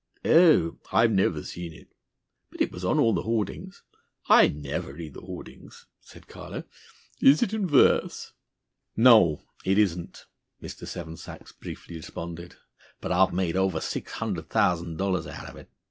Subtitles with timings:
[0.25, 0.79] '""Oh!
[0.91, 1.87] I've never seen it."
[2.49, 3.83] "But it was on all the hoardings!"
[4.27, 6.63] "I never read the hoardings," said Carlo.
[7.21, 8.33] "Is it in verse?"
[8.97, 10.25] "No, it isn't,"
[10.59, 10.87] Mr.
[10.87, 12.55] Seven Sachs briefly responded.
[12.99, 15.69] "But I've made over six hundred thousand dollars out of it."